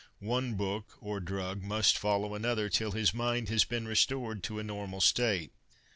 One 0.17 0.55
book, 0.55 0.97
or 0.99 1.19
drug, 1.19 1.61
must 1.61 1.95
follow 1.95 2.33
another, 2.33 2.69
till 2.69 2.93
his 2.93 3.13
mind 3.13 3.49
has 3.49 3.65
been 3.65 3.87
restored 3.87 4.41
to 4.45 4.57
a 4.57 4.63
normal 4.63 4.99
state. 4.99 5.51